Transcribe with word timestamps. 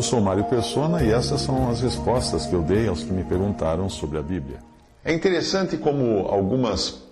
Eu 0.00 0.04
sou 0.04 0.18
Mário 0.18 0.44
Persona 0.44 1.02
e 1.02 1.12
essas 1.12 1.42
são 1.42 1.68
as 1.68 1.82
respostas 1.82 2.46
que 2.46 2.54
eu 2.54 2.62
dei 2.62 2.88
aos 2.88 3.04
que 3.04 3.12
me 3.12 3.22
perguntaram 3.22 3.86
sobre 3.90 4.16
a 4.16 4.22
Bíblia. 4.22 4.58
É 5.04 5.12
interessante 5.12 5.76
como 5.76 6.26
algumas 6.26 7.02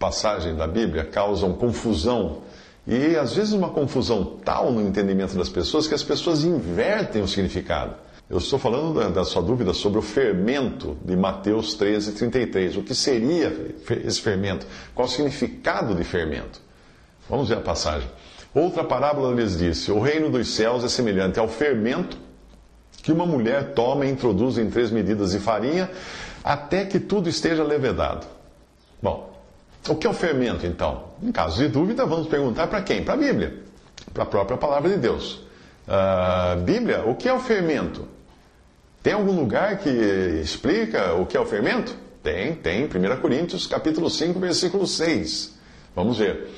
passagens 0.00 0.56
da 0.56 0.66
Bíblia 0.66 1.04
causam 1.04 1.52
confusão 1.52 2.38
e 2.88 3.14
às 3.14 3.34
vezes 3.36 3.52
uma 3.52 3.68
confusão 3.68 4.24
tal 4.44 4.72
no 4.72 4.82
entendimento 4.82 5.36
das 5.36 5.48
pessoas 5.48 5.86
que 5.86 5.94
as 5.94 6.02
pessoas 6.02 6.42
invertem 6.42 7.22
o 7.22 7.28
significado. 7.28 7.94
Eu 8.28 8.38
estou 8.38 8.58
falando 8.58 8.98
da, 8.98 9.08
da, 9.08 9.24
sua 9.24 9.40
dúvida 9.40 9.72
sobre 9.72 10.00
o 10.00 10.02
fermento 10.02 10.96
de 11.04 11.14
Mateus 11.14 11.74
13, 11.74 12.14
33. 12.14 12.78
O 12.78 12.82
que 12.82 12.96
seria 12.96 13.76
esse 14.04 14.20
fermento? 14.20 14.66
Qual 14.92 15.06
o 15.06 15.08
significado 15.08 15.94
de 15.94 16.02
fermento? 16.02 16.60
Vamos 17.30 17.48
ver 17.48 17.58
a 17.58 17.60
passagem. 17.60 18.08
Outra 18.54 18.84
parábola 18.84 19.34
lhes 19.34 19.56
disse: 19.56 19.90
O 19.90 20.00
reino 20.00 20.30
dos 20.30 20.54
céus 20.54 20.84
é 20.84 20.88
semelhante 20.88 21.38
ao 21.38 21.48
fermento 21.48 22.18
que 23.02 23.10
uma 23.10 23.26
mulher 23.26 23.72
toma 23.74 24.06
e 24.06 24.10
introduz 24.10 24.58
em 24.58 24.70
três 24.70 24.90
medidas 24.90 25.32
de 25.32 25.40
farinha 25.40 25.90
até 26.44 26.84
que 26.84 27.00
tudo 27.00 27.28
esteja 27.28 27.64
levedado. 27.64 28.26
Bom, 29.00 29.32
o 29.88 29.96
que 29.96 30.06
é 30.06 30.10
o 30.10 30.14
fermento 30.14 30.66
então? 30.66 31.04
Em 31.22 31.32
caso 31.32 31.56
de 31.56 31.68
dúvida, 31.68 32.06
vamos 32.06 32.28
perguntar 32.28 32.66
para 32.68 32.82
quem? 32.82 33.04
Para 33.04 33.14
a 33.14 33.16
Bíblia, 33.16 33.54
para 34.12 34.22
a 34.22 34.26
própria 34.26 34.56
palavra 34.56 34.90
de 34.90 34.96
Deus. 34.96 35.40
Uh, 35.88 36.60
Bíblia, 36.60 37.02
o 37.06 37.16
que 37.16 37.28
é 37.28 37.32
o 37.32 37.40
fermento? 37.40 38.06
Tem 39.02 39.14
algum 39.14 39.32
lugar 39.32 39.78
que 39.78 39.88
explica 40.40 41.14
o 41.14 41.26
que 41.26 41.36
é 41.36 41.40
o 41.40 41.46
fermento? 41.46 41.96
Tem, 42.22 42.54
tem. 42.54 42.84
1 42.84 43.20
Coríntios, 43.20 43.66
capítulo 43.66 44.08
5, 44.08 44.38
versículo 44.38 44.86
6. 44.86 45.58
Vamos 45.96 46.18
ver. 46.18 46.48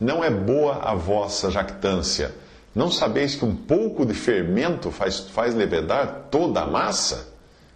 Não 0.00 0.22
é 0.22 0.30
boa 0.30 0.76
a 0.76 0.94
vossa 0.94 1.50
jactância. 1.50 2.34
Não 2.74 2.90
sabeis 2.90 3.34
que 3.34 3.44
um 3.44 3.54
pouco 3.54 4.06
de 4.06 4.14
fermento 4.14 4.90
faz, 4.90 5.20
faz 5.20 5.54
levedar 5.54 6.26
toda 6.30 6.60
a 6.60 6.66
massa? 6.66 7.34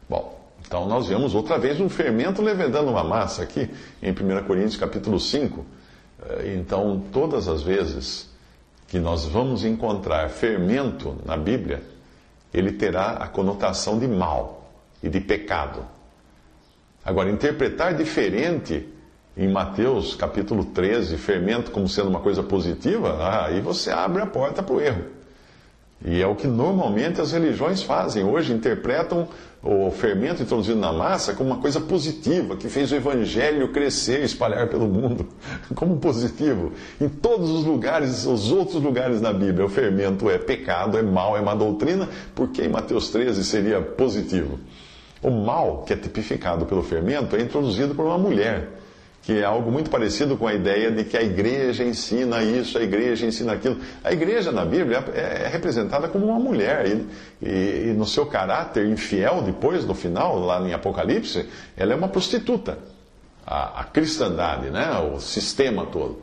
Bom, 0.08 0.38
então 0.66 0.86
nós 0.86 1.08
vemos 1.08 1.34
outra 1.34 1.58
vez 1.58 1.80
um 1.80 1.88
fermento 1.88 2.40
levedando 2.40 2.90
uma 2.90 3.02
massa 3.02 3.42
aqui 3.42 3.68
em 4.02 4.12
1 4.12 4.44
Coríntios 4.46 4.76
capítulo 4.76 5.18
5. 5.18 5.64
Eh, 6.24 6.54
então, 6.56 7.02
todas 7.12 7.48
as 7.48 7.62
vezes 7.62 8.30
que 8.86 8.98
nós 8.98 9.24
vamos 9.24 9.64
encontrar 9.64 10.28
fermento 10.28 11.16
na 11.24 11.36
Bíblia, 11.36 11.82
ele 12.52 12.72
terá 12.72 13.12
a 13.12 13.26
conotação 13.26 13.98
de 13.98 14.06
mal 14.06 14.70
e 15.02 15.08
de 15.08 15.20
pecado. 15.20 15.84
Agora, 17.04 17.30
interpretar 17.30 17.94
diferente 17.94 18.86
em 19.36 19.48
Mateus 19.48 20.14
capítulo 20.14 20.64
13, 20.64 21.16
fermento 21.16 21.70
como 21.70 21.88
sendo 21.88 22.10
uma 22.10 22.20
coisa 22.20 22.42
positiva, 22.42 23.16
ah, 23.18 23.46
aí 23.46 23.60
você 23.60 23.90
abre 23.90 24.22
a 24.22 24.26
porta 24.26 24.62
para 24.62 24.74
o 24.74 24.80
erro. 24.80 25.04
E 26.04 26.20
é 26.20 26.26
o 26.26 26.34
que 26.34 26.48
normalmente 26.48 27.20
as 27.20 27.30
religiões 27.30 27.82
fazem. 27.82 28.24
Hoje 28.24 28.52
interpretam 28.52 29.28
o 29.62 29.88
fermento 29.92 30.42
introduzido 30.42 30.78
na 30.78 30.92
massa 30.92 31.32
como 31.32 31.50
uma 31.50 31.60
coisa 31.60 31.80
positiva, 31.80 32.56
que 32.56 32.68
fez 32.68 32.90
o 32.90 32.96
evangelho 32.96 33.68
crescer 33.68 34.20
e 34.20 34.24
espalhar 34.24 34.68
pelo 34.68 34.88
mundo, 34.88 35.28
como 35.76 35.96
positivo. 35.98 36.72
Em 37.00 37.08
todos 37.08 37.48
os 37.48 37.64
lugares, 37.64 38.26
os 38.26 38.50
outros 38.50 38.82
lugares 38.82 39.20
na 39.20 39.32
Bíblia, 39.32 39.64
o 39.64 39.68
fermento 39.68 40.28
é 40.28 40.38
pecado, 40.38 40.98
é 40.98 41.02
mal, 41.02 41.36
é 41.36 41.40
má 41.40 41.54
doutrina, 41.54 42.08
porque 42.34 42.62
em 42.62 42.68
Mateus 42.68 43.08
13 43.10 43.44
seria 43.44 43.80
positivo. 43.80 44.58
O 45.22 45.30
mal, 45.30 45.84
que 45.86 45.92
é 45.92 45.96
tipificado 45.96 46.66
pelo 46.66 46.82
fermento, 46.82 47.36
é 47.36 47.40
introduzido 47.40 47.94
por 47.94 48.04
uma 48.04 48.18
mulher 48.18 48.81
que 49.22 49.38
é 49.38 49.44
algo 49.44 49.70
muito 49.70 49.88
parecido 49.88 50.36
com 50.36 50.48
a 50.48 50.52
ideia 50.52 50.90
de 50.90 51.04
que 51.04 51.16
a 51.16 51.22
igreja 51.22 51.84
ensina 51.84 52.42
isso, 52.42 52.76
a 52.76 52.82
igreja 52.82 53.24
ensina 53.24 53.52
aquilo. 53.52 53.78
A 54.02 54.12
igreja 54.12 54.50
na 54.50 54.64
Bíblia 54.64 55.04
é, 55.14 55.44
é 55.44 55.48
representada 55.48 56.08
como 56.08 56.26
uma 56.26 56.40
mulher, 56.40 56.86
e, 56.88 57.06
e, 57.40 57.90
e, 57.90 57.94
no 57.96 58.04
seu 58.04 58.26
caráter 58.26 58.84
infiel, 58.86 59.40
depois, 59.42 59.86
no 59.86 59.94
final, 59.94 60.40
lá 60.40 60.60
em 60.60 60.72
Apocalipse, 60.72 61.48
ela 61.76 61.92
é 61.92 61.96
uma 61.96 62.08
prostituta. 62.08 62.78
A, 63.46 63.80
a 63.80 63.84
cristandade, 63.84 64.70
né? 64.70 64.90
o 64.98 65.20
sistema 65.20 65.86
todo. 65.86 66.22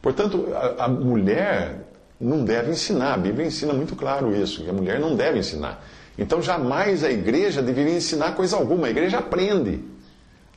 Portanto, 0.00 0.48
a, 0.54 0.84
a 0.86 0.88
mulher 0.88 1.86
não 2.18 2.42
deve 2.42 2.70
ensinar, 2.70 3.14
a 3.14 3.18
Bíblia 3.18 3.46
ensina 3.46 3.74
muito 3.74 3.94
claro 3.94 4.34
isso, 4.34 4.62
que 4.62 4.70
a 4.70 4.72
mulher 4.72 4.98
não 4.98 5.14
deve 5.14 5.38
ensinar. 5.38 5.84
Então, 6.18 6.40
jamais 6.40 7.04
a 7.04 7.10
igreja 7.10 7.60
deveria 7.60 7.96
ensinar 7.96 8.34
coisa 8.34 8.56
alguma, 8.56 8.86
a 8.86 8.90
igreja 8.90 9.18
aprende. 9.18 9.80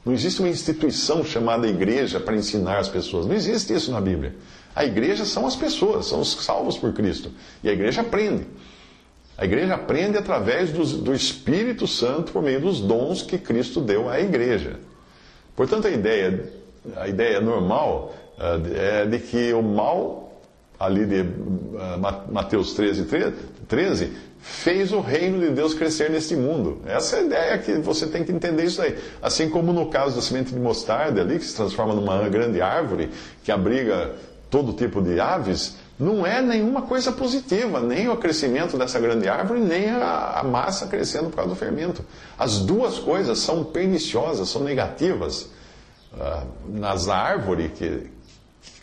Não 0.06 0.14
existe 0.14 0.42
uma 0.42 0.50
instituição 0.50 1.24
chamada 1.24 1.68
igreja 1.68 2.20
para 2.20 2.36
ensinar 2.36 2.80
as 2.80 2.90
pessoas. 2.90 3.26
Não 3.26 3.34
existe 3.34 3.74
isso 3.74 3.92
na 3.92 4.02
Bíblia. 4.02 4.36
A 4.76 4.84
igreja 4.84 5.24
são 5.24 5.46
as 5.46 5.56
pessoas, 5.56 6.08
são 6.08 6.20
os 6.20 6.34
salvos 6.34 6.78
por 6.78 6.94
Cristo. 6.94 7.32
E 7.64 7.70
a 7.70 7.74
igreja 7.74 8.02
aprende. 8.02 8.46
A 9.38 9.46
igreja 9.46 9.76
aprende 9.76 10.18
através 10.18 10.72
do, 10.72 10.86
do 10.86 11.14
Espírito 11.14 11.88
Santo 11.88 12.32
por 12.32 12.42
meio 12.42 12.62
dos 12.62 12.80
dons 12.80 13.22
que 13.22 13.38
Cristo 13.38 13.82
deu 13.82 14.10
à 14.10 14.20
igreja. 14.20 14.80
Portanto, 15.56 15.88
a 15.88 15.92
ideia, 15.92 16.52
a 16.98 17.08
ideia 17.08 17.40
normal 17.40 18.14
uh, 18.38 18.76
é 18.76 19.06
de 19.06 19.20
que 19.20 19.54
o 19.54 19.62
mal, 19.62 20.23
ali 20.86 21.06
de 21.06 21.22
uh, 21.22 22.32
Mateus 22.32 22.74
13, 22.74 23.08
13, 23.68 24.12
fez 24.40 24.92
o 24.92 25.00
reino 25.00 25.40
de 25.40 25.52
Deus 25.52 25.74
crescer 25.74 26.10
neste 26.10 26.36
mundo. 26.36 26.82
Essa 26.86 27.16
é 27.16 27.20
a 27.20 27.24
ideia 27.24 27.58
que 27.58 27.74
você 27.76 28.06
tem 28.08 28.24
que 28.24 28.32
entender 28.32 28.66
isso 28.66 28.82
aí. 28.82 28.98
Assim 29.22 29.50
como 29.50 29.72
no 29.72 29.90
caso 29.90 30.16
da 30.16 30.22
semente 30.22 30.54
de 30.54 30.60
mostarda 30.60 31.22
ali, 31.22 31.40
que 31.40 31.46
se 31.46 31.56
transforma 31.56 31.94
numa 31.94 32.28
grande 32.28 32.62
árvore 32.62 33.10
que 33.44 33.52
abriga 33.52 34.12
todo 34.50 34.74
tipo 34.74 35.02
de 35.02 35.20
aves, 35.20 35.78
não 35.98 36.26
é 36.26 36.42
nenhuma 36.42 36.82
coisa 36.82 37.12
positiva, 37.12 37.80
nem 37.80 38.10
o 38.10 38.18
crescimento 38.18 38.78
dessa 38.78 39.00
grande 39.00 39.30
árvore, 39.30 39.62
nem 39.62 39.90
a, 39.90 40.44
massa 40.44 40.88
crescendo 40.88 41.30
por 41.30 41.38
causa 41.38 41.52
do 41.52 41.56
fermento. 41.56 42.04
As 42.38 42.60
duas 42.60 43.00
coisas 43.00 43.40
são 43.40 43.64
perniciosas, 43.64 44.50
são 44.50 44.64
negativas. 44.64 45.50
Uh, 46.14 46.46
nas 46.68 47.08
árvores 47.08 47.72
que 47.76 48.08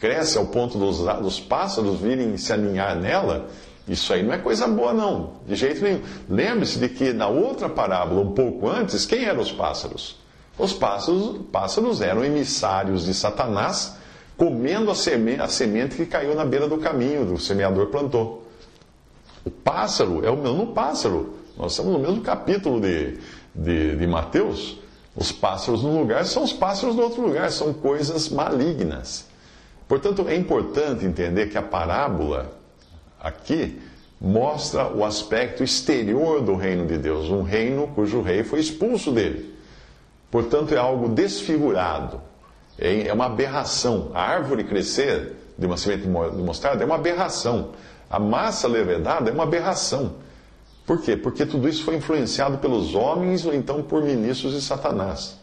cresce 0.00 0.38
ao 0.38 0.46
ponto 0.46 0.78
dos, 0.78 0.98
dos 0.98 1.40
pássaros 1.40 2.00
virem 2.00 2.36
se 2.36 2.52
aninhar 2.52 2.96
nela, 2.96 3.48
isso 3.88 4.12
aí 4.12 4.22
não 4.22 4.32
é 4.32 4.38
coisa 4.38 4.68
boa, 4.68 4.92
não, 4.92 5.32
de 5.46 5.56
jeito 5.56 5.82
nenhum. 5.82 6.00
Lembre-se 6.28 6.78
de 6.78 6.88
que 6.88 7.12
na 7.12 7.26
outra 7.26 7.68
parábola, 7.68 8.20
um 8.20 8.32
pouco 8.32 8.68
antes, 8.68 9.04
quem 9.04 9.24
eram 9.24 9.40
os 9.40 9.50
pássaros? 9.50 10.16
Os 10.56 10.72
pássaros, 10.72 11.40
pássaros 11.50 12.00
eram 12.00 12.24
emissários 12.24 13.04
de 13.04 13.14
Satanás, 13.14 13.96
comendo 14.36 14.90
a 14.90 14.94
semente, 14.94 15.40
a 15.40 15.48
semente 15.48 15.96
que 15.96 16.06
caiu 16.06 16.34
na 16.34 16.44
beira 16.44 16.68
do 16.68 16.78
caminho, 16.78 17.32
o 17.32 17.38
semeador 17.38 17.86
plantou. 17.86 18.46
O 19.44 19.50
pássaro 19.50 20.24
é 20.24 20.30
o 20.30 20.36
mesmo 20.36 20.68
pássaro. 20.68 21.34
Nós 21.56 21.72
estamos 21.72 21.92
no 21.92 21.98
mesmo 21.98 22.20
capítulo 22.20 22.80
de, 22.80 23.18
de, 23.54 23.96
de 23.96 24.06
Mateus. 24.06 24.78
Os 25.16 25.32
pássaros 25.32 25.82
num 25.82 25.98
lugar 25.98 26.24
são 26.26 26.44
os 26.44 26.52
pássaros 26.52 26.94
no 26.94 27.02
outro 27.02 27.22
lugar, 27.22 27.50
são 27.50 27.72
coisas 27.72 28.28
malignas. 28.28 29.29
Portanto, 29.90 30.28
é 30.28 30.36
importante 30.36 31.04
entender 31.04 31.48
que 31.48 31.58
a 31.58 31.62
parábola 31.62 32.52
aqui 33.20 33.82
mostra 34.20 34.86
o 34.86 35.04
aspecto 35.04 35.64
exterior 35.64 36.40
do 36.42 36.54
reino 36.54 36.86
de 36.86 36.96
Deus, 36.96 37.28
um 37.28 37.42
reino 37.42 37.88
cujo 37.88 38.22
rei 38.22 38.44
foi 38.44 38.60
expulso 38.60 39.10
dele. 39.10 39.52
Portanto, 40.30 40.72
é 40.72 40.78
algo 40.78 41.08
desfigurado, 41.08 42.20
é, 42.78 43.08
é 43.08 43.12
uma 43.12 43.26
aberração. 43.26 44.12
A 44.14 44.22
árvore 44.22 44.62
crescer 44.62 45.32
de 45.58 45.66
uma 45.66 45.76
semente 45.76 46.04
de 46.04 46.08
mostarda 46.08 46.84
é 46.84 46.86
uma 46.86 46.94
aberração. 46.94 47.70
A 48.08 48.20
massa 48.20 48.68
levedada 48.68 49.28
é 49.28 49.32
uma 49.32 49.42
aberração. 49.42 50.14
Por 50.86 51.02
quê? 51.02 51.16
Porque 51.16 51.44
tudo 51.44 51.68
isso 51.68 51.82
foi 51.82 51.96
influenciado 51.96 52.58
pelos 52.58 52.94
homens 52.94 53.44
ou 53.44 53.52
então 53.52 53.82
por 53.82 54.04
ministros 54.04 54.52
de 54.52 54.60
Satanás. 54.62 55.36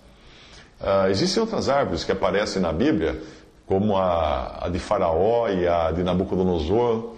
Uh, 0.80 1.10
existem 1.10 1.42
outras 1.42 1.68
árvores 1.68 2.06
que 2.06 2.14
aparecem 2.14 2.62
na 2.62 2.72
Bíblia, 2.72 3.22
como 3.68 3.98
a, 3.98 4.66
a 4.66 4.70
de 4.70 4.80
Faraó 4.80 5.50
e 5.50 5.68
a 5.68 5.92
de 5.92 6.02
Nabucodonosor, 6.02 7.18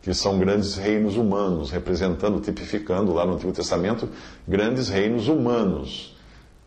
que 0.00 0.14
são 0.14 0.38
grandes 0.38 0.76
reinos 0.76 1.16
humanos, 1.16 1.70
representando, 1.70 2.40
tipificando 2.40 3.12
lá 3.12 3.26
no 3.26 3.34
Antigo 3.34 3.52
Testamento, 3.52 4.08
grandes 4.46 4.88
reinos 4.88 5.26
humanos. 5.26 6.16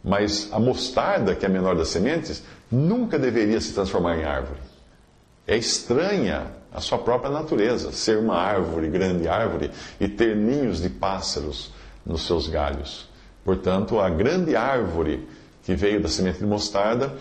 Mas 0.03 0.49
a 0.51 0.59
mostarda, 0.59 1.33
que 1.33 1.45
é 1.45 1.47
a 1.49 1.51
menor 1.51 1.75
das 1.75 1.87
sementes, 1.87 2.43
nunca 2.69 3.17
deveria 3.17 3.59
se 3.61 3.73
transformar 3.73 4.17
em 4.17 4.25
árvore. 4.25 4.59
É 5.47 5.55
estranha 5.55 6.47
a 6.73 6.81
sua 6.81 6.97
própria 6.97 7.31
natureza, 7.31 7.91
ser 7.93 8.17
uma 8.17 8.35
árvore, 8.35 8.89
grande 8.89 9.29
árvore, 9.29 9.71
e 9.99 10.09
ter 10.09 10.35
ninhos 10.35 10.81
de 10.81 10.89
pássaros 10.89 11.71
nos 12.05 12.27
seus 12.27 12.49
galhos. 12.49 13.09
Portanto, 13.45 13.99
a 13.99 14.09
grande 14.09 14.57
árvore 14.57 15.27
que 15.63 15.73
veio 15.73 16.01
da 16.01 16.09
semente 16.09 16.39
de 16.39 16.45
mostarda 16.45 17.15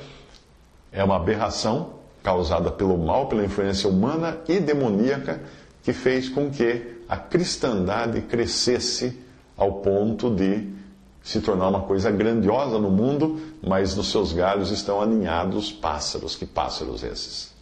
é 0.93 1.05
uma 1.05 1.17
aberração 1.17 2.00
causada 2.23 2.71
pelo 2.71 2.99
mal, 2.99 3.27
pela 3.27 3.45
influência 3.45 3.89
humana 3.89 4.39
e 4.49 4.61
demoníaca, 4.61 5.41
que 5.83 5.93
fez 5.93 6.29
com 6.29 6.51
que 6.51 7.01
a 7.09 7.17
cristandade 7.17 8.21
crescesse 8.23 9.19
ao 9.57 9.75
ponto 9.75 10.31
de 10.31 10.69
se 11.23 11.41
tornar 11.41 11.69
uma 11.69 11.83
coisa 11.83 12.11
grandiosa 12.11 12.79
no 12.79 12.91
mundo, 12.91 13.41
mas 13.63 13.95
nos 13.95 14.11
seus 14.11 14.33
galhos 14.33 14.71
estão 14.71 15.01
aninhados 15.01 15.71
pássaros. 15.71 16.35
Que 16.35 16.47
pássaros 16.47 17.03
esses? 17.03 17.55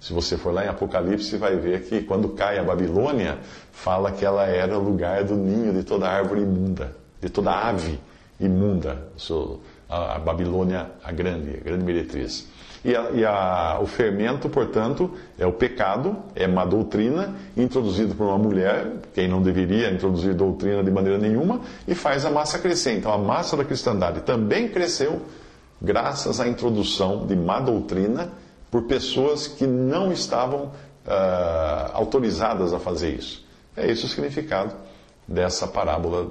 Se 0.00 0.12
você 0.12 0.36
for 0.36 0.52
lá 0.52 0.64
em 0.64 0.68
Apocalipse, 0.68 1.36
vai 1.36 1.56
ver 1.56 1.82
que 1.82 2.02
quando 2.02 2.30
cai 2.30 2.58
a 2.58 2.64
Babilônia, 2.64 3.38
fala 3.70 4.10
que 4.10 4.24
ela 4.24 4.46
era 4.46 4.76
lugar 4.78 5.24
do 5.24 5.36
ninho 5.36 5.72
de 5.74 5.84
toda 5.84 6.08
árvore 6.08 6.40
imunda, 6.40 6.96
de 7.20 7.28
toda 7.28 7.52
ave 7.52 8.00
imunda, 8.40 9.08
a 9.90 10.18
Babilônia 10.18 10.92
a 11.02 11.10
grande, 11.10 11.58
a 11.60 11.64
grande 11.64 11.84
meretriz. 11.84 12.46
E, 12.82 12.96
a, 12.96 13.10
e 13.10 13.24
a, 13.24 13.78
o 13.82 13.86
fermento, 13.86 14.48
portanto, 14.48 15.10
é 15.38 15.46
o 15.46 15.52
pecado, 15.52 16.16
é 16.34 16.46
uma 16.46 16.64
doutrina 16.64 17.34
introduzido 17.56 18.14
por 18.14 18.26
uma 18.26 18.38
mulher, 18.38 18.86
quem 19.12 19.28
não 19.28 19.42
deveria 19.42 19.90
introduzir 19.90 20.32
doutrina 20.34 20.82
de 20.82 20.90
maneira 20.90 21.18
nenhuma, 21.18 21.60
e 21.86 21.94
faz 21.94 22.24
a 22.24 22.30
massa 22.30 22.58
crescer. 22.58 22.92
Então 22.96 23.12
a 23.12 23.18
massa 23.18 23.56
da 23.56 23.64
cristandade 23.64 24.20
também 24.20 24.68
cresceu 24.68 25.20
graças 25.82 26.40
à 26.40 26.48
introdução 26.48 27.26
de 27.26 27.36
má 27.36 27.60
doutrina 27.60 28.30
por 28.70 28.84
pessoas 28.84 29.46
que 29.46 29.66
não 29.66 30.12
estavam 30.12 30.64
uh, 30.64 31.90
autorizadas 31.92 32.72
a 32.72 32.78
fazer 32.78 33.10
isso. 33.10 33.44
É 33.76 33.90
esse 33.90 34.04
o 34.06 34.08
significado 34.08 34.74
dessa 35.26 35.66
parábola 35.66 36.28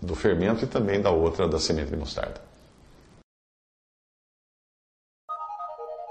do 0.00 0.14
fermento 0.14 0.64
e 0.64 0.68
também 0.68 1.00
da 1.00 1.10
outra 1.10 1.46
da 1.46 1.58
semente 1.58 1.90
de 1.90 1.96
mostarda. 1.96 2.47